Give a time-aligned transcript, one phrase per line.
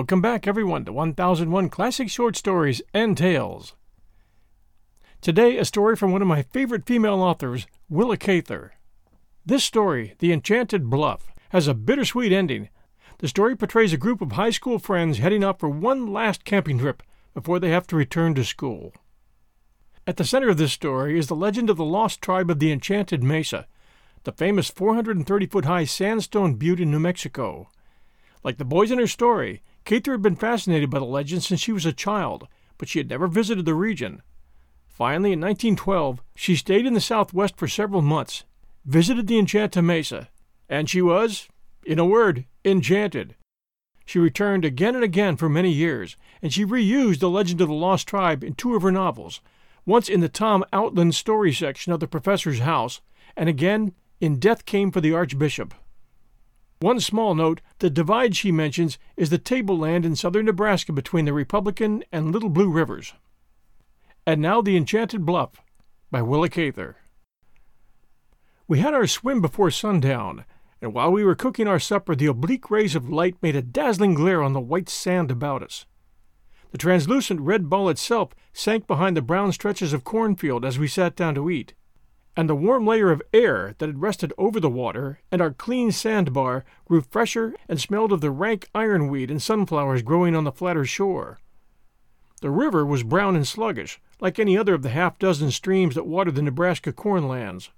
[0.00, 3.74] Welcome back, everyone, to 1001 Classic Short Stories and Tales.
[5.20, 8.72] Today, a story from one of my favorite female authors, Willa Cather.
[9.44, 12.70] This story, The Enchanted Bluff, has a bittersweet ending.
[13.18, 16.78] The story portrays a group of high school friends heading out for one last camping
[16.78, 17.02] trip
[17.34, 18.94] before they have to return to school.
[20.06, 22.72] At the center of this story is the legend of the lost tribe of the
[22.72, 23.66] Enchanted Mesa,
[24.24, 27.68] the famous 430 foot high sandstone butte in New Mexico.
[28.42, 31.72] Like the boys in her story, Cather had been fascinated by the legend since she
[31.72, 32.46] was a child,
[32.78, 34.22] but she had never visited the region.
[34.86, 38.44] Finally, in 1912, she stayed in the Southwest for several months,
[38.84, 40.28] visited the Enchanted Mesa,
[40.68, 41.48] and she was,
[41.84, 43.34] in a word, enchanted.
[44.06, 47.74] She returned again and again for many years, and she reused the legend of the
[47.74, 49.40] Lost Tribe in two of her novels,
[49.84, 53.00] once in the Tom Outland story section of the Professor's House,
[53.36, 55.74] and again in Death Came for the Archbishop.
[56.80, 61.34] One small note the divide she mentions is the tableland in southern Nebraska between the
[61.34, 63.12] Republican and Little Blue Rivers.
[64.26, 65.60] And now The Enchanted Bluff
[66.10, 66.96] by Willa Cather.
[68.66, 70.46] We had our swim before sundown,
[70.80, 74.14] and while we were cooking our supper, the oblique rays of light made a dazzling
[74.14, 75.84] glare on the white sand about us.
[76.70, 81.14] The translucent red ball itself sank behind the brown stretches of cornfield as we sat
[81.14, 81.74] down to eat,
[82.36, 85.90] and the warm layer of air that had rested over the water and our clean
[85.90, 90.84] sandbar grew fresher and smelled of the rank ironweed and sunflowers growing on the flatter
[90.84, 91.38] shore.
[92.40, 96.06] The river was brown and sluggish, like any other of the half dozen streams that
[96.06, 97.70] water the Nebraska cornlands.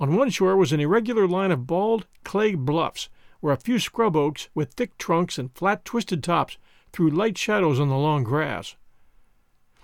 [0.00, 3.08] On one shore was an irregular line of bald, clay bluffs,
[3.40, 6.56] where a few scrub oaks with thick trunks and flat, twisted tops
[6.92, 8.76] threw light shadows on the long grass.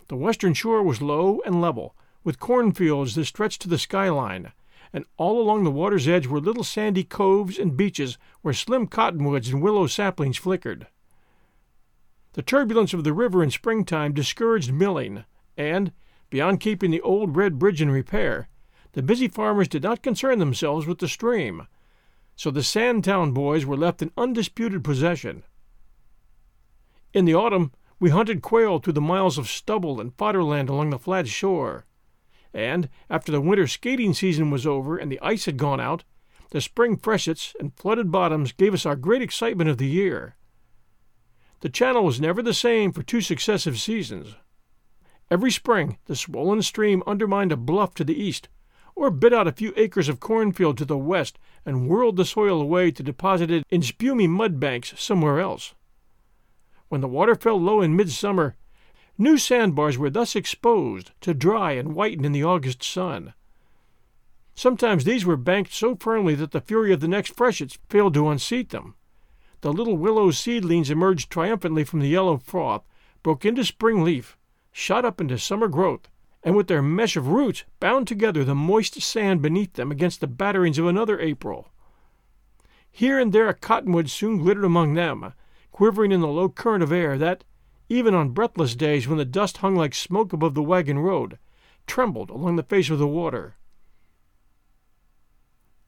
[0.09, 4.53] The western shore was low and level, with cornfields that stretched to the skyline,
[4.93, 9.51] and all along the water's edge were little sandy coves and beaches where slim cottonwoods
[9.51, 10.87] and willow saplings flickered.
[12.33, 15.25] The turbulence of the river in springtime discouraged milling,
[15.57, 15.93] and,
[16.31, 18.49] beyond keeping the old red bridge in repair,
[18.93, 21.67] the busy farmers did not concern themselves with the stream,
[22.37, 25.45] so the Sandtown boys were left in undisputed possession.
[27.13, 30.99] In the autumn, we hunted quail through the miles of stubble and fodderland along the
[30.99, 31.84] flat shore,
[32.54, 36.04] and after the winter skating season was over and the ice had gone out,
[36.50, 40.37] the spring freshets and flooded bottoms gave us our great excitement of the year.
[41.60, 44.37] The channel was never the same for two successive seasons.
[45.31, 48.48] Every spring, the swollen stream undermined a bluff to the east,
[48.94, 52.60] or bit out a few acres of cornfield to the west and whirled the soil
[52.60, 55.75] away to deposit it in spumy mud banks somewhere else.
[56.88, 58.54] When the water fell low in midsummer,
[59.19, 63.35] new sandbars were thus exposed to dry and whiten in the August sun.
[64.55, 68.29] Sometimes these were banked so firmly that the fury of the next freshets failed to
[68.29, 68.95] unseat them
[69.65, 72.83] the little willow seedlings emerged triumphantly from the yellow froth,
[73.23, 74.37] broke into spring leaf,
[74.71, 76.11] shot up into summer growth,
[76.43, 80.27] and with their mesh of roots bound together the moist sand beneath them against the
[80.27, 81.71] batterings of another April.
[82.91, 85.33] Here and there a cottonwood soon glittered among them,
[85.73, 87.43] quivering in the low current of air that,
[87.94, 91.38] even on breathless days when the dust hung like smoke above the wagon road,
[91.87, 93.55] trembled along the face of the water.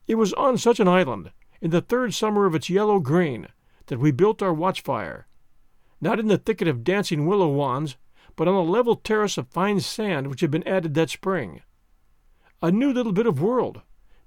[0.06, 3.48] It was on such an island, in the third summer of its yellow green,
[3.86, 5.26] that we built our watchfire,
[6.00, 7.96] not in the thicket of dancing willow wands,
[8.36, 11.62] but on a level terrace of fine sand which had been added that spring.
[12.62, 13.82] A new little bit of world,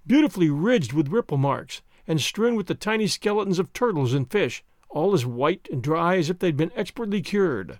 [0.05, 4.65] beautifully ridged with ripple marks, and strewn with the tiny skeletons of turtles and fish,
[4.89, 7.79] all as white and dry as if they'd been expertly cured.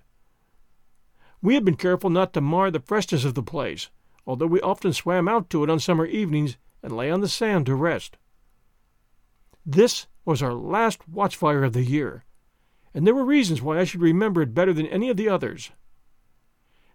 [1.42, 3.90] We had been careful not to mar the freshness of the place,
[4.26, 7.66] although we often swam out to it on summer evenings and lay on the sand
[7.66, 8.16] to rest.
[9.64, 12.24] This was our last watchfire of the year,
[12.94, 15.70] and there were reasons why I should remember it better than any of the others.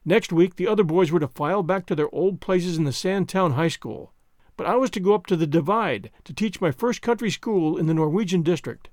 [0.03, 2.93] Next week, the other boys were to file back to their old places in the
[2.93, 4.13] Sandtown High School,
[4.55, 7.77] but I was to go up to the Divide to teach my first country school
[7.77, 8.89] in the Norwegian district.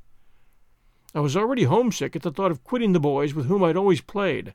[1.14, 4.00] I was already homesick at the thought of quitting the boys with whom I'd always
[4.00, 4.54] played,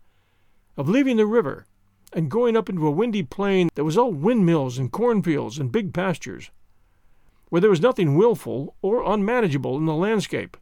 [0.76, 1.66] of leaving the river,
[2.14, 5.94] and going up into a windy plain that was all windmills and cornfields and big
[5.94, 6.52] pastures
[7.50, 10.58] where there was nothing wilful or unmanageable in the landscape,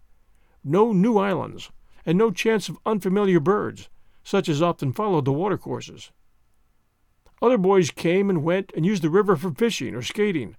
[0.63, 1.71] no new islands,
[2.05, 3.89] and no chance of unfamiliar birds,
[4.23, 6.11] such as often followed the watercourses.
[7.41, 10.55] Other boys came and went and used the river for fishing or skating,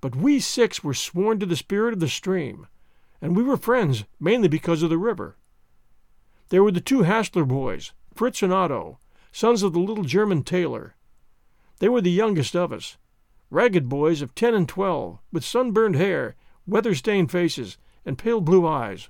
[0.00, 2.66] but we six were sworn to the spirit of the stream,
[3.24, 5.38] and we were friends mainly because of the river.
[6.50, 8.98] There were the two Hassler boys, Fritz and Otto,
[9.32, 10.94] sons of the little German tailor.
[11.78, 12.98] They were the youngest of us,
[13.48, 16.36] ragged boys of ten and twelve, with sunburned hair,
[16.66, 19.08] weather stained faces, and pale blue eyes.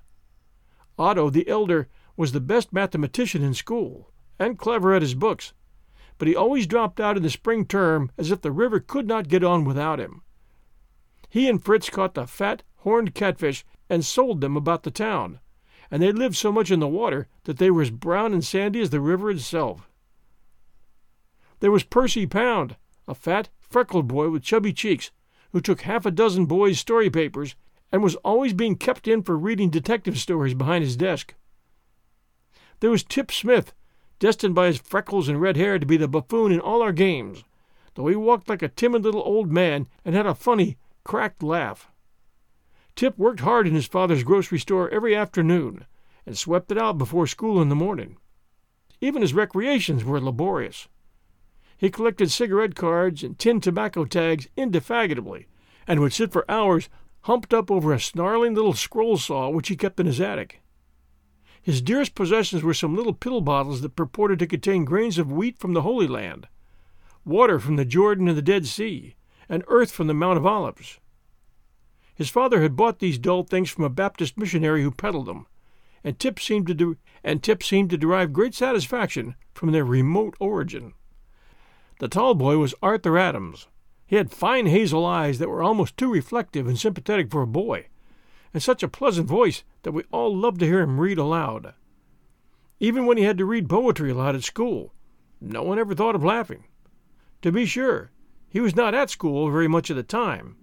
[0.97, 5.55] Otto, the elder, was the best mathematician in school, and clever at his books,
[6.19, 9.27] but he always dropped out in the spring term as if the river could not
[9.27, 10.23] get on without him.
[11.29, 15.41] He and Fritz caught the fat, horned catfish and sold them about the town,
[15.91, 18.81] and they lived so much in the water that they were as brown and sandy
[18.81, 19.89] as the river itself.
[21.61, 22.77] There was Percy Pound,
[23.07, 25.11] a fat, freckled boy with chubby cheeks,
[25.53, 27.55] who took half a dozen boys' story papers
[27.93, 31.35] and was always being kept in for reading detective stories behind his desk.
[32.81, 33.73] There was Tip Smith,
[34.19, 37.45] destined by his freckles and red hair to be the buffoon in all our games,
[37.95, 41.89] though he walked like a timid little old man and had a funny, cracked laugh.
[42.97, 45.85] Tip worked hard in his father's grocery store every afternoon
[46.27, 48.17] and swept it out before school in the morning.
[49.01, 50.89] Even his recreations were laborious.
[51.77, 55.47] He collected cigarette cards and tin tobacco tags indefatigably,
[55.87, 56.89] and would sit for hours
[57.23, 60.63] humped up over a snarling little scroll saw which he kept in his attic.
[61.61, 65.59] His dearest possessions were some little pill bottles that purported to contain grains of wheat
[65.59, 66.47] from the Holy Land,
[67.25, 69.17] water from the Jordan and the Dead Sea,
[69.49, 71.01] and earth from the Mount of Olives.
[72.15, 75.47] His father had bought these dull things from a Baptist missionary who peddled them,
[76.05, 80.37] and Tip seemed to de- and Tip seemed to derive great satisfaction from their remote
[80.39, 80.95] origin.
[81.99, 83.69] The tall boy was Arthur Adams.
[84.07, 87.87] He had fine hazel eyes that were almost too reflective and sympathetic for a boy,
[88.53, 91.75] and such a pleasant voice that we all loved to hear him read aloud.
[92.79, 94.93] Even when he had to read poetry aloud at school,
[95.41, 96.65] no one ever thought of laughing.
[97.43, 98.11] To be sure,
[98.49, 100.57] he was not at school very much of the time.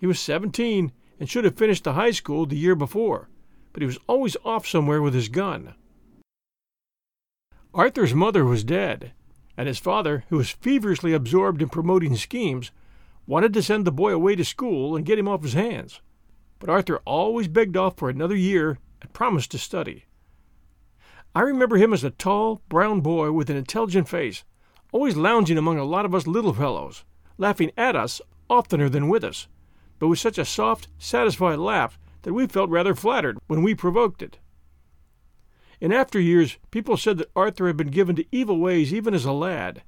[0.00, 3.28] He was seventeen and should have finished the high school the year before,
[3.74, 5.74] but he was always off somewhere with his gun.
[7.74, 9.12] Arthur's mother was dead,
[9.58, 12.70] and his father, who was feverishly absorbed in promoting schemes,
[13.26, 16.00] wanted to send the boy away to school and get him off his hands.
[16.58, 20.06] But Arthur always begged off for another year and promised to study.
[21.34, 24.44] I remember him as a tall, brown boy with an intelligent face,
[24.92, 27.04] always lounging among a lot of us little fellows,
[27.36, 29.46] laughing at us oftener than with us,
[30.00, 34.22] but with such a soft, satisfied laugh that we felt rather flattered when we provoked
[34.22, 34.38] it.
[35.80, 39.24] In after years, people said that Arthur had been given to evil ways even as
[39.24, 39.82] a lad.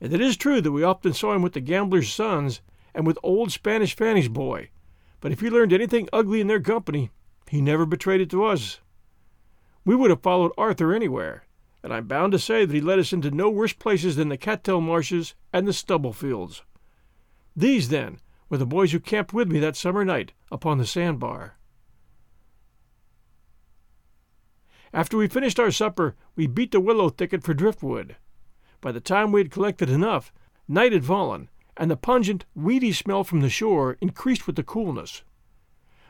[0.00, 2.62] And it is true that we often saw him with the gamblers' sons
[2.94, 4.70] and with old Spanish Fanny's boy,
[5.20, 7.10] but if he learned anything ugly in their company,
[7.48, 8.80] he never betrayed it to us.
[9.84, 11.44] We would have followed Arthur anywhere,
[11.82, 14.36] and I'm bound to say that he led us into no worse places than the
[14.36, 16.62] cattail marshes and the stubble fields.
[17.56, 21.56] These, then, were the boys who camped with me that summer night upon the sandbar.
[24.92, 28.16] After we finished our supper, we beat the willow thicket for driftwood.
[28.80, 30.32] By the time we had collected enough,
[30.68, 35.24] night had fallen, and the pungent, weedy smell from the shore increased with the coolness.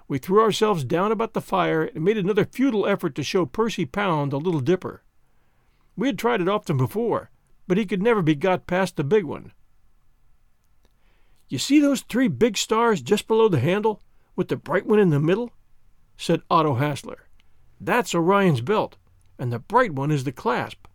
[0.07, 3.87] We threw ourselves down about the fire and made another futile effort to show Percy
[3.87, 5.03] Pound the Little Dipper.
[5.97, 7.31] We had tried it often before,
[7.67, 9.53] but he could never be got past the big one.
[11.55, 14.03] You see those three big stars just below the handle,
[14.35, 15.53] with the bright one in the middle?
[16.17, 17.29] said Otto Hassler.
[17.81, 18.97] That's Orion's belt,
[19.39, 20.89] and the bright one is the clasp.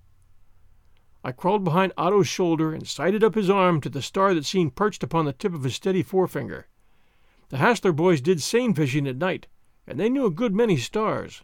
[1.23, 4.75] I crawled behind Otto's shoulder and sighted up his arm to the star that seemed
[4.75, 6.67] perched upon the tip of his steady forefinger.
[7.47, 9.47] The Hassler boys did seine fishing at night,
[9.87, 11.41] and they knew a good many stars.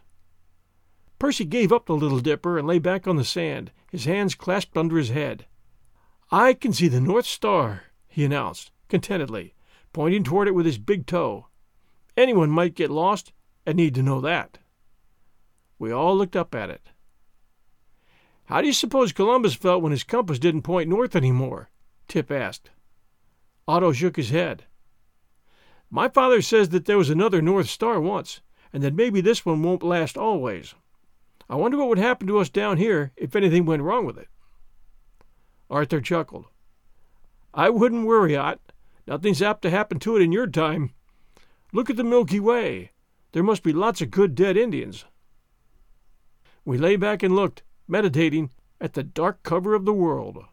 [1.18, 4.76] Percy gave up the Little Dipper and lay back on the sand, his hands clasped
[4.76, 5.46] under his head.
[6.30, 9.54] I can see the North Star, he announced, contentedly,
[9.92, 11.46] pointing toward it with his big toe.
[12.16, 13.32] Anyone might get lost
[13.64, 14.58] and need to know that.
[15.78, 16.90] We all looked up at it.
[18.46, 21.68] How do you suppose Columbus felt when his compass didn't point north any more?
[22.08, 22.70] Tip asked.
[23.66, 24.64] Otto shook his head.
[25.90, 28.40] My father says that there was another North Star once,
[28.72, 30.74] and that maybe this one won't last always.
[31.48, 34.28] I wonder what would happen to us down here if anything went wrong with it.
[35.68, 36.46] Arthur chuckled.
[37.54, 38.60] I wouldn't worry, Ot.
[39.08, 40.90] Nothing's apt to happen to it in your time.
[41.72, 42.90] Look at the Milky Way.
[43.30, 45.04] There must be lots of good dead Indians.
[46.64, 50.44] We lay back and looked, meditating, at the dark cover of the world.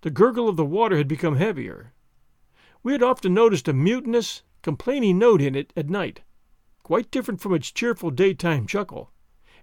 [0.00, 1.92] The gurgle of the water had become heavier.
[2.82, 6.22] We had often noticed a mutinous, complaining note in it at night,
[6.82, 9.10] quite different from its cheerful daytime chuckle,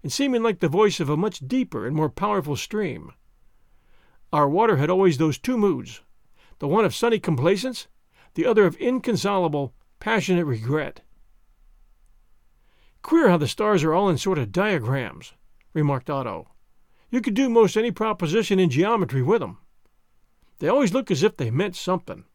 [0.03, 3.11] and seeming like the voice of a much deeper and more powerful stream.
[4.31, 6.01] Our water had always those two moods
[6.61, 7.87] the one of sunny complacence,
[8.35, 11.01] the other of inconsolable, passionate regret.
[13.01, 15.33] Queer how the stars are all in sort of diagrams,
[15.73, 16.51] remarked Otto.
[17.09, 19.57] You could do most any proposition in geometry with 'em.
[20.59, 22.25] They always look as if they meant something.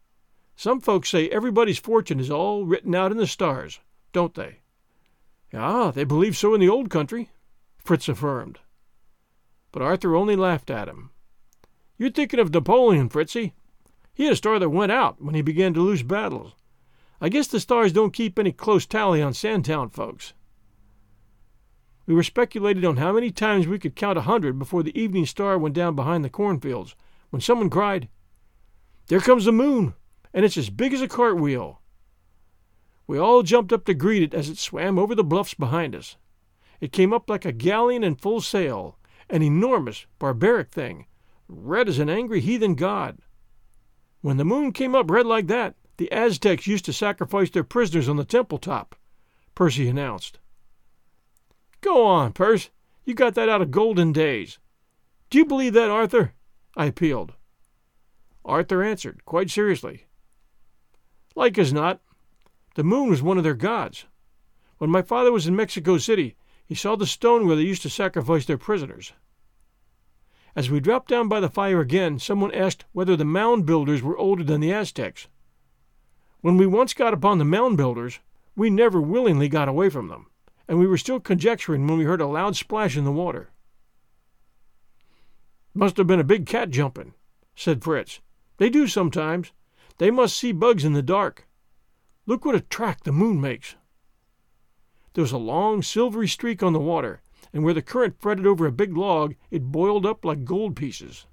[0.57, 3.79] Some folks say everybody's fortune is all written out in the stars,
[4.11, 4.59] don't they?
[5.53, 7.29] Ah, they believe so in the old country.
[7.77, 8.59] Fritz affirmed.
[9.71, 11.11] But Arthur only laughed at him.
[11.97, 13.53] You're thinking of Napoleon, Fritzy.
[14.17, 16.55] He had a star that went out when he began to lose battles.
[17.21, 20.33] I guess the stars don't keep any close tally on Sandtown folks.
[22.07, 25.27] We were speculating on how many times we could count a hundred before the evening
[25.27, 26.95] star went down behind the cornfields,
[27.29, 28.09] when someone cried,
[29.05, 29.93] There comes the moon,
[30.33, 31.83] and it's as big as a cartwheel.
[33.05, 36.17] We all jumped up to greet it as it swam over the bluffs behind us.
[36.81, 38.97] It came up like a galleon in full sail,
[39.29, 41.05] an enormous, barbaric thing,
[41.47, 43.19] red as an angry heathen god.
[44.27, 48.09] When the moon came up red like that, the Aztecs used to sacrifice their prisoners
[48.09, 48.93] on the temple top,
[49.55, 50.37] Percy announced.
[51.79, 52.69] Go on, Perce.
[53.05, 54.59] You got that out of golden days.
[55.29, 56.33] Do you believe that, Arthur?
[56.75, 57.35] I appealed.
[58.43, 60.07] Arthur answered, quite seriously.
[61.33, 62.01] Like as not.
[62.75, 64.07] The moon was one of their gods.
[64.77, 67.89] When my father was in Mexico City, he saw the stone where they used to
[67.89, 69.13] sacrifice their prisoners.
[70.57, 74.17] As we dropped down by the fire again, someone asked whether the mound builders were
[74.17, 75.29] older than the Aztecs.
[76.41, 78.19] When we once got upon the mound builders,
[78.57, 80.27] we never willingly got away from them
[80.67, 83.49] and we were still conjecturing when we heard a loud splash in the water.
[85.73, 87.13] Must have been a big cat jumping,
[87.55, 88.19] said Fritz.
[88.57, 89.51] They do sometimes.
[89.97, 91.47] They must see bugs in the dark.
[92.25, 93.75] Look what a track the moon makes.
[95.13, 97.21] There was a long silvery streak on the water,
[97.53, 101.25] and where the current fretted over a big log, it boiled up like gold pieces.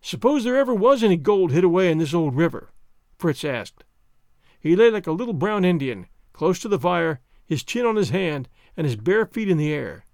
[0.00, 2.70] Suppose there ever was any gold hid away in this old river?
[3.18, 3.84] Fritz asked.
[4.60, 8.10] He lay like a little brown Indian, close to the fire, his chin on his
[8.10, 10.04] hand, and his bare feet in the air.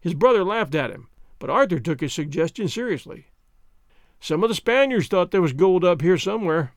[0.00, 1.08] His brother laughed at him,
[1.38, 3.26] but Arthur took his suggestion seriously.
[4.20, 6.74] Some of the Spaniards thought there was gold up here somewhere.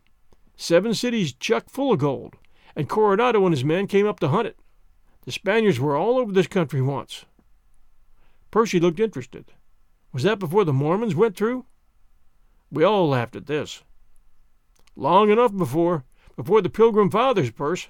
[0.57, 2.35] Seven cities chuck full of gold,
[2.75, 4.57] and Coronado and his men came up to hunt it.
[5.25, 7.25] The Spaniards were all over this country once.
[8.51, 9.51] Percy looked interested.
[10.13, 11.65] Was that before the Mormons went through?
[12.71, 13.83] We all laughed at this.
[14.95, 16.05] Long enough before,
[16.35, 17.89] before the Pilgrim Fathers, Perce.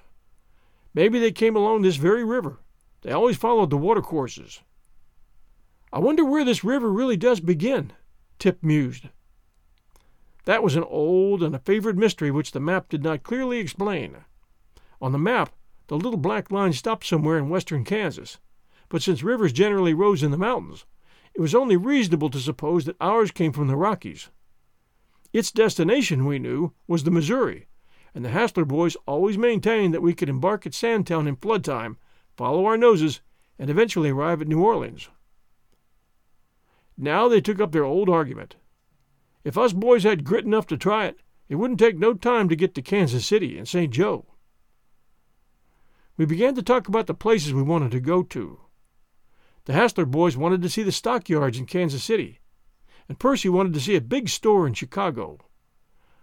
[0.94, 2.58] Maybe they came along this very river.
[3.02, 4.62] They always followed the watercourses.
[5.92, 7.92] I wonder where this river really does begin,
[8.38, 9.08] Tip mused.
[10.46, 14.16] That was an old and a favorite mystery which the map did not clearly explain.
[15.00, 15.52] On the map,
[15.88, 18.38] the little black line stopped somewhere in western Kansas,
[18.88, 20.84] but since rivers generally rose in the mountains,
[21.34, 24.30] it was only reasonable to suppose that ours came from the Rockies.
[25.32, 27.66] Its destination, we knew, was the Missouri,
[28.14, 31.98] and the Hassler boys always maintained that we could embark at Sandtown in flood time,
[32.36, 33.20] follow our noses,
[33.58, 35.10] and eventually arrive at New Orleans.
[36.96, 38.56] Now they took up their old argument.
[39.44, 42.56] If us boys had grit enough to try it, it wouldn't take no time to
[42.56, 43.92] get to Kansas City and St.
[43.92, 44.24] Joe.
[46.16, 48.60] We began to talk about the places we wanted to go to.
[49.66, 52.40] The Hassler boys wanted to see the stockyards in Kansas City,
[53.08, 55.38] and Percy wanted to see a big store in Chicago.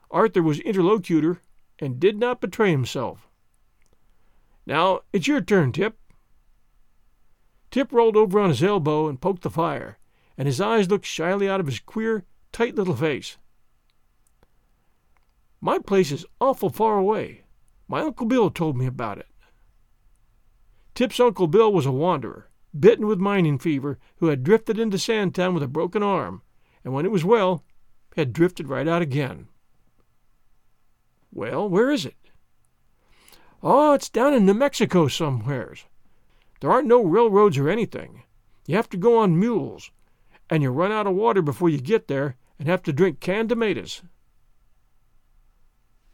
[0.09, 1.41] Arthur was interlocutor
[1.79, 3.27] and did not betray himself.
[4.65, 5.99] Now it's your turn, Tip.
[7.69, 9.97] Tip rolled over on his elbow and poked the fire,
[10.37, 13.37] and his eyes looked shyly out of his queer, tight little face.
[15.59, 17.43] My place is awful far away.
[17.87, 19.27] My Uncle Bill told me about it.
[20.95, 25.53] Tip's Uncle Bill was a wanderer, bitten with mining fever, who had drifted into Sandtown
[25.53, 26.43] with a broken arm,
[26.83, 27.63] and when it was well,
[28.15, 29.47] had drifted right out again.
[31.31, 32.15] Well, where is it?
[33.63, 35.85] Oh, it's down in New Mexico somewheres.
[36.59, 38.23] There aren't no railroads or anything.
[38.67, 39.89] You have to go on mules,
[40.49, 43.49] and you run out of water before you get there and have to drink canned
[43.49, 44.03] tomatoes.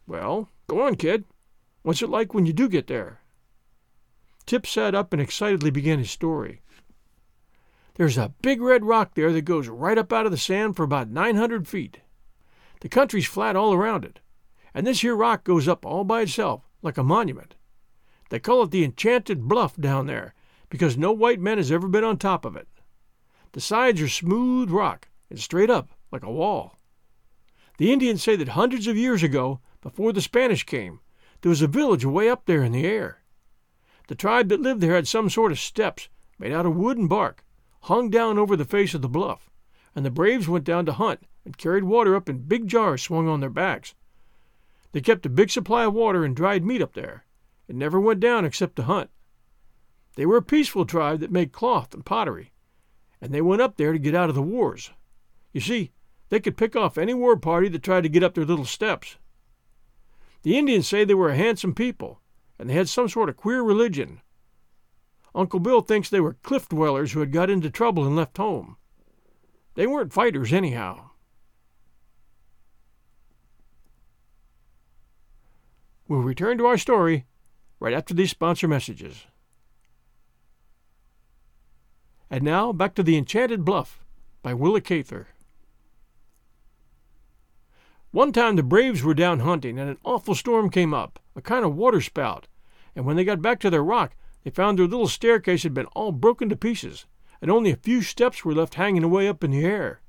[0.06, 1.24] Well, go on, kid.
[1.82, 3.20] What's it like when you do get there?
[4.46, 6.62] Tip sat up and excitedly began his story.
[7.94, 10.84] There's a big red rock there that goes right up out of the sand for
[10.84, 11.98] about 900 feet.
[12.80, 14.20] The country's flat all around it,
[14.72, 17.56] and this here rock goes up all by itself, like a monument.
[18.30, 20.34] They call it the Enchanted Bluff down there,
[20.70, 22.68] because no white man has ever been on top of it.
[23.52, 26.78] The sides are smooth rock and straight up, like a wall.
[27.76, 31.00] The Indians say that hundreds of years ago, before the Spanish came,
[31.40, 33.19] there was a village away up there in the air.
[34.10, 37.08] The tribe that lived there had some sort of steps made out of wood and
[37.08, 37.44] bark,
[37.84, 39.48] hung down over the face of the bluff,
[39.94, 43.28] and the braves went down to hunt and carried water up in big jars swung
[43.28, 43.94] on their backs
[44.92, 47.24] they kept a big supply of water and dried meat up there,
[47.68, 49.10] and never went down except to hunt.
[50.16, 52.52] They were a peaceful tribe that made cloth and pottery,
[53.20, 54.90] and they went up there to get out of the wars.
[55.52, 55.92] You see,
[56.28, 59.16] they could pick off any war party that tried to get up their little steps.
[60.42, 62.19] The Indians say they were a handsome people,
[62.60, 64.20] and they had some sort of queer religion.
[65.34, 68.76] Uncle Bill thinks they were cliff dwellers who had got into trouble and left home.
[69.76, 71.08] They weren't fighters, anyhow.
[76.06, 77.24] We'll return to our story
[77.78, 79.24] right after these sponsor messages.
[82.28, 84.04] And now back to The Enchanted Bluff
[84.42, 85.28] by Willa Cather.
[88.10, 91.64] One time the Braves were down hunting and an awful storm came up, a kind
[91.64, 92.48] of waterspout,
[93.00, 94.14] and when they got back to their rock,
[94.44, 97.06] they found their little staircase had been all broken to pieces,
[97.40, 100.02] and only a few steps were left hanging away up in the air.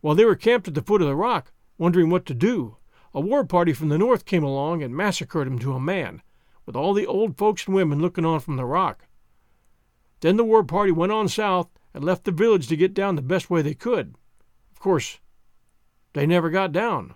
[0.00, 2.78] While they were camped at the foot of the rock, wondering what to do,
[3.14, 6.22] a war party from the north came along and massacred them to a man,
[6.66, 9.06] with all the old folks and women looking on from the rock.
[10.22, 13.22] Then the war party went on south and left the village to get down the
[13.22, 14.16] best way they could.
[14.72, 15.20] Of course,
[16.14, 17.14] they never got down.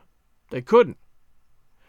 [0.50, 0.98] They couldn't.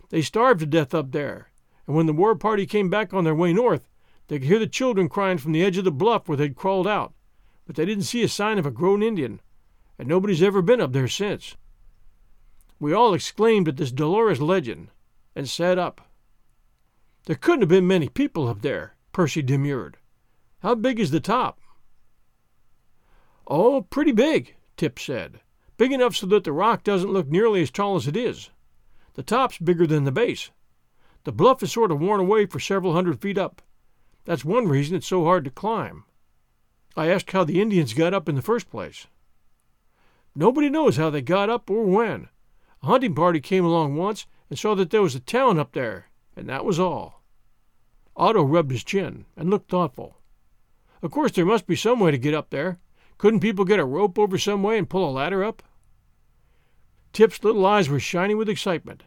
[0.09, 1.50] They starved to death up there,
[1.87, 3.87] and when the war party came back on their way north,
[4.27, 6.87] they could hear the children crying from the edge of the bluff where they'd crawled
[6.87, 7.13] out,
[7.65, 9.41] but they didn't see a sign of a grown Indian,
[9.97, 11.57] and nobody's ever been up there since.
[12.79, 14.89] We all exclaimed at this dolorous legend,
[15.35, 16.09] and sat up.
[17.25, 19.97] There couldn't have been many people up there, Percy demurred.
[20.59, 21.59] How big is the top?
[23.47, 25.41] Oh, pretty big, Tip said.
[25.77, 28.49] Big enough so that the rock doesn't look nearly as tall as it is.
[29.15, 30.51] The top's bigger than the base.
[31.23, 33.61] The bluff is sort of worn away for several hundred feet up.
[34.25, 36.03] That's one reason it's so hard to climb.
[36.95, 39.07] I asked how the Indians got up in the first place.
[40.35, 42.29] Nobody knows how they got up or when.
[42.83, 46.09] A hunting party came along once and saw that there was a town up there,
[46.35, 47.21] and that was all.
[48.15, 50.17] Otto rubbed his chin and looked thoughtful.
[51.01, 52.79] Of course, there must be some way to get up there.
[53.17, 55.63] Couldn't people get a rope over some way and pull a ladder up?
[57.13, 59.03] Tip's little eyes were shining with excitement.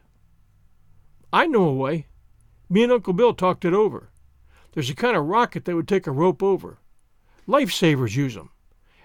[1.35, 2.07] I know a way.
[2.70, 4.12] Me and Uncle Bill talked it over.
[4.70, 6.79] There's a kind of rocket that would take a rope over.
[7.49, 8.51] Lifesavers use 'em.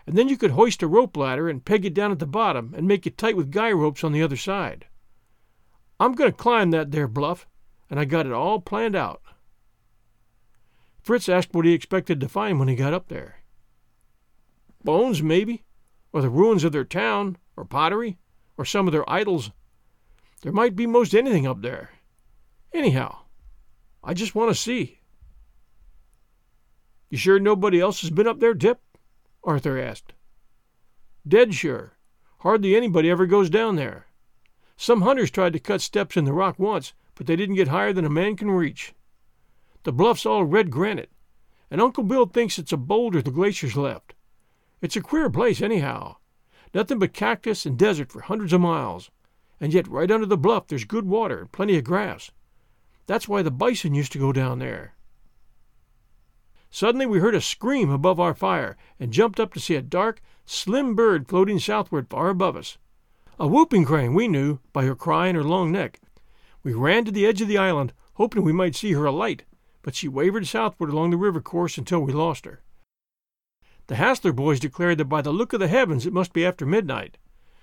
[0.06, 2.76] And then you could hoist a rope ladder and peg it down at the bottom
[2.78, 4.86] and make it tight with guy ropes on the other side.
[6.00, 7.48] I'm going to climb that there bluff,
[7.90, 9.24] and I got it all planned out.
[11.02, 13.42] Fritz asked what he expected to find when he got up there.
[14.84, 15.64] Bones, maybe,
[16.14, 18.20] or the ruins of their town, or pottery,
[18.56, 19.50] or some of their idols.
[20.44, 21.90] There might be most anything up there.
[22.74, 23.20] Anyhow,
[24.04, 25.00] I just want to see.
[27.10, 28.80] You sure nobody else has been up there, Tip?
[29.44, 30.14] Arthur asked.
[31.28, 31.98] Dead sure.
[32.40, 34.06] Hardly anybody ever goes down there.
[34.78, 37.92] Some hunters tried to cut steps in the rock once, but they didn't get higher
[37.92, 38.94] than a man can reach.
[39.84, 41.12] The bluff's all red granite,
[41.70, 44.14] and Uncle Bill thinks it's a boulder the glaciers left.
[44.82, 46.18] It's a queer place, anyhow.
[46.74, 49.10] Nothing but cactus and desert for hundreds of miles.
[49.60, 52.32] And yet right under the bluff there's good water and plenty of grass.
[53.10, 54.94] That's why the bison used to go down there.
[56.70, 60.22] Suddenly we heard a scream above our fire and jumped up to see a dark,
[60.46, 62.78] slim bird floating southward far above us.
[63.40, 66.00] A whooping crane, we knew, by her cry and her long neck.
[66.62, 69.44] We ran to the edge of the island, hoping we might see her alight,
[69.82, 72.62] but she wavered southward along the river course until we lost her.
[73.88, 76.64] The Hassler boys declared that by the look of the heavens it must be after
[76.64, 77.18] midnight.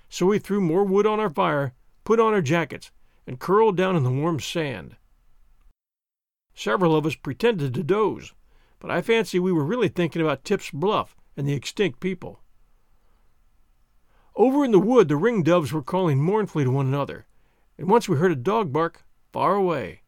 [0.09, 1.71] So we threw more wood on our fire,
[2.03, 2.91] put on our jackets,
[3.25, 4.97] and curled down in the warm sand.
[6.57, 8.33] Several of us pretended to doze,
[8.79, 12.41] but I fancy we were really thinking about Tip's bluff and the extinct people.
[14.35, 17.27] Over in the wood, the ring doves were calling mournfully to one another,
[17.77, 20.01] and once we heard a dog bark far away.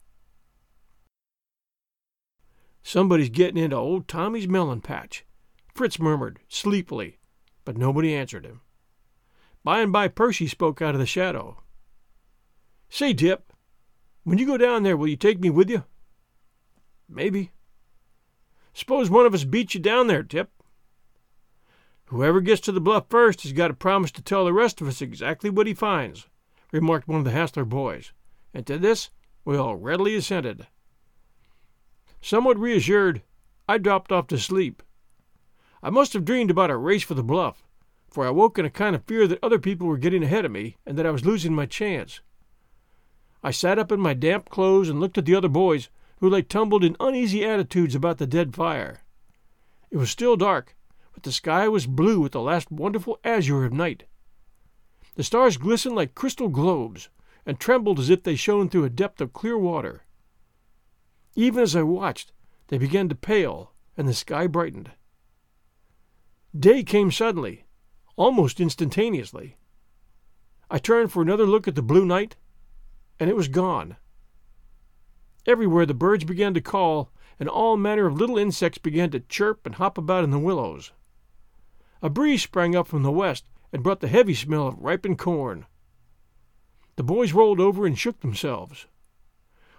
[2.81, 5.25] Somebody's getting into old Tommy's melon patch,
[5.75, 7.19] Fritz murmured, sleepily,
[7.63, 8.62] but nobody answered him.
[9.63, 11.62] By and by Percy spoke out of the shadow.
[12.89, 13.53] Say, Tip,
[14.23, 15.83] when you go down there, will you take me with you?
[17.10, 17.52] Maybe.
[18.74, 20.52] Suppose one of us beats you down there, Tip.
[22.06, 24.88] Whoever gets to the bluff first has got to promise to tell the rest of
[24.88, 26.28] us exactly what he finds,
[26.72, 28.13] remarked one of the Hassler boys,
[28.54, 29.10] and to this
[29.43, 30.67] we all readily assented.
[32.22, 33.22] Somewhat reassured,
[33.67, 34.82] I dropped off to sleep,
[35.82, 37.65] I must have dreamed about a race for the bluff,
[38.10, 40.52] for I woke in a kind of fear that other people were getting ahead of
[40.52, 42.19] me and that I was losing my chance.
[43.41, 46.41] I sat up in my damp clothes and looked at the other boys, who lay
[46.41, 49.01] tumbled in uneasy attitudes about the dead fire.
[49.89, 50.75] It was still dark,
[51.13, 54.03] but the sky was blue with the last wonderful azure of night.
[55.15, 57.10] The stars glistened like crystal globes,
[57.45, 60.03] and trembled as if they shone through a depth of clear water.
[61.36, 62.32] Even as I watched,
[62.67, 64.91] they began to pale, and the sky brightened.
[66.58, 67.65] Day came suddenly,
[68.15, 69.58] almost instantaneously.
[70.69, 72.36] I turned for another look at the blue night,
[73.19, 73.97] and it was gone.
[75.49, 77.09] Everywhere the birds began to call,
[77.39, 80.91] and all manner of little insects began to chirp and hop about in the willows.
[82.03, 85.65] A breeze sprang up from the west and brought the heavy smell of ripened corn.
[86.97, 88.85] The boys rolled over and shook themselves.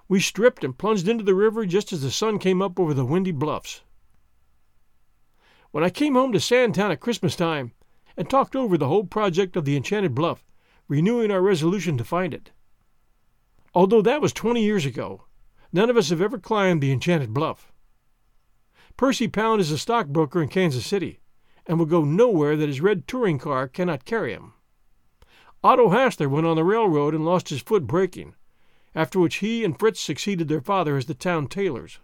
[0.08, 3.04] We stripped and plunged into the river just as the sun came up over the
[3.04, 3.82] windy bluffs.
[5.70, 7.74] When I came home to Sandtown at Christmas time
[8.16, 10.44] and talked over the whole project of the Enchanted Bluff,
[10.88, 12.50] renewing our resolution to find it.
[13.72, 15.26] Although that was twenty years ago,
[15.72, 17.72] none of us have ever climbed the Enchanted Bluff.
[18.96, 21.20] Percy Pound is a stockbroker in Kansas City
[21.66, 24.52] and will go nowhere that his red touring car cannot carry him.
[25.62, 28.34] Otto Hassler went on the railroad and lost his foot braking,
[28.94, 32.00] after which he and Fritz succeeded their father as the town tailors.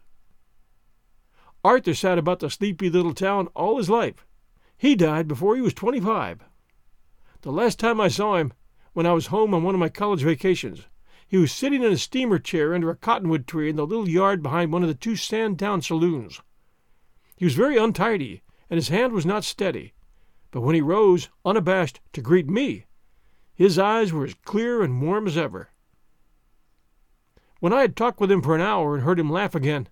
[1.65, 4.25] Arthur sat about the sleepy little town all his life.
[4.77, 6.45] He died before he was twenty five.
[7.41, 8.53] The last time I saw him,
[8.93, 10.87] when I was home on one of my college vacations,
[11.29, 14.43] he was sitting in a steamer chair under a cottonwood tree in the little yard
[14.43, 16.41] behind one of the two Sandtown saloons.
[17.37, 19.93] He was very untidy, and his hand was not steady,
[20.51, 22.87] but when he rose, unabashed, to greet me,
[23.55, 25.71] his eyes were as clear and warm as ever.
[27.59, 29.89] When I had talked with him for an hour and heard him laugh again,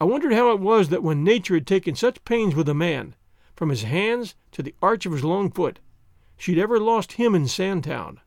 [0.00, 3.14] I wondered how it was that when nature had taken such pains with a man,
[3.54, 5.80] from his hands to the arch of his long foot,
[6.36, 8.20] she'd ever lost him in Sandtown.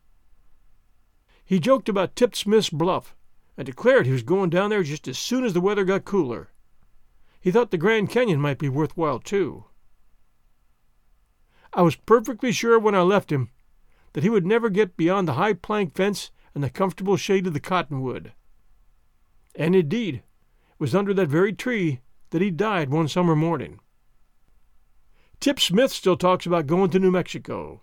[1.49, 3.15] He joked about Tip Smith's bluff,
[3.57, 6.51] and declared he was going down there just as soon as the weather got cooler.
[7.41, 9.65] He thought the Grand Canyon might be worth while, too.
[11.73, 13.49] I was perfectly sure when I left him
[14.13, 17.53] that he would never get beyond the high plank fence and the comfortable shade of
[17.53, 18.33] the cottonwood.
[19.55, 20.21] And indeed, it
[20.77, 23.79] was under that very tree that he died one summer morning.
[25.39, 27.81] Tip Smith still talks about going to New Mexico.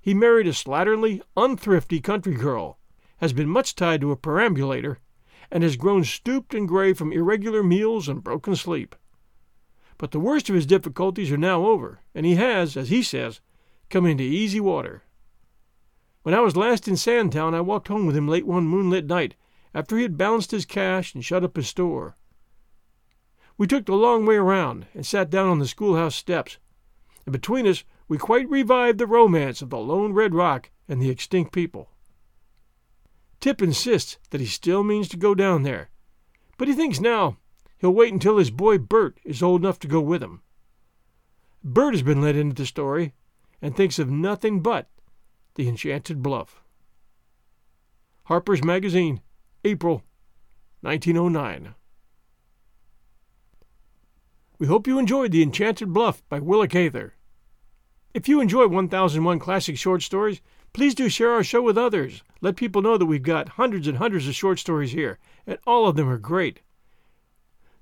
[0.00, 2.78] He married a slatternly, unthrifty country girl,
[3.22, 4.98] has been much tied to a perambulator,
[5.48, 8.96] and has grown stooped and gray from irregular meals and broken sleep.
[9.96, 13.40] But the worst of his difficulties are now over, and he has, as he says,
[13.90, 15.04] come into easy water.
[16.24, 19.36] When I was last in Sandtown, I walked home with him late one moonlit night
[19.72, 22.16] after he had balanced his cash and shut up his store.
[23.56, 26.58] We took the long way around and sat down on the schoolhouse steps,
[27.24, 31.08] and between us we quite revived the romance of the lone red rock and the
[31.08, 31.88] extinct people.
[33.42, 35.90] Tip insists that he still means to go down there,
[36.56, 37.38] but he thinks now
[37.76, 40.42] he'll wait until his boy Bert is old enough to go with him.
[41.64, 43.14] Bert has been let into the story
[43.60, 44.88] and thinks of nothing but
[45.56, 46.62] the Enchanted Bluff.
[48.26, 49.20] Harper's Magazine,
[49.64, 50.04] April
[50.82, 51.74] 1909.
[54.60, 57.14] We hope you enjoyed The Enchanted Bluff by Willa Cather.
[58.14, 60.40] If you enjoy 1001 Classic Short Stories,
[60.72, 62.22] please do share our show with others.
[62.40, 65.86] Let people know that we've got hundreds and hundreds of short stories here, and all
[65.86, 66.60] of them are great.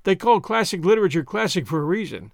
[0.05, 2.33] They call classic literature classic for a reason.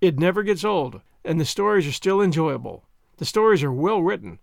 [0.00, 2.84] It never gets old, and the stories are still enjoyable.
[3.16, 4.38] The stories are well written,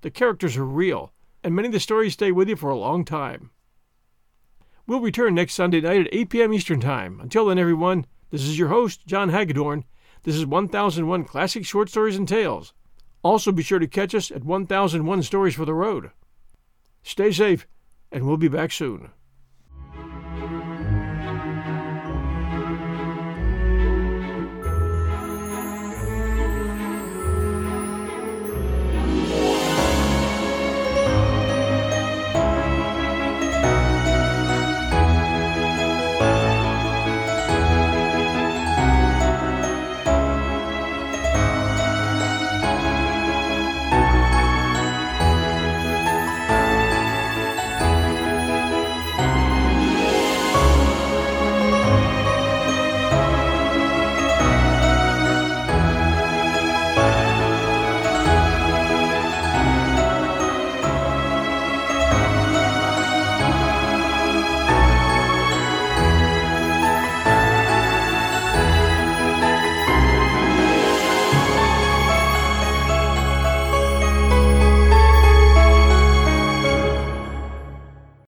[0.00, 1.12] the characters are real,
[1.44, 3.50] and many of the stories stay with you for a long time.
[4.86, 6.52] We'll return next Sunday night at 8 p.m.
[6.52, 7.20] Eastern Time.
[7.20, 9.84] Until then, everyone, this is your host, John Hagedorn.
[10.24, 12.72] This is 1001 Classic Short Stories and Tales.
[13.22, 16.10] Also, be sure to catch us at 1001 Stories for the Road.
[17.02, 17.66] Stay safe,
[18.10, 19.10] and we'll be back soon.